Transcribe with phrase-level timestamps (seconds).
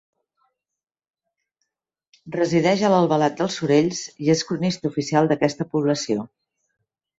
[2.37, 6.29] Resideix a Albalat dels Sorells, i és cronista oficial d'aquesta població.